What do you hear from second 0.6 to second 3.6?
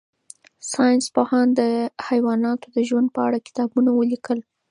ساینس پوهانو د حیواناتو د ژوند په اړه